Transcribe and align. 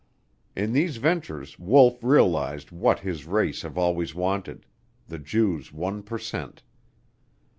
In 0.55 0.73
these 0.73 0.97
ventures 0.97 1.59
Wolf 1.59 2.03
realized 2.03 2.71
what 2.71 3.01
his 3.01 3.27
race 3.27 3.61
have 3.61 3.77
always 3.77 4.15
wanted 4.15 4.65
the 5.07 5.19
Jew's 5.19 5.71
one 5.71 6.01
per 6.01 6.17
cent. 6.17 6.63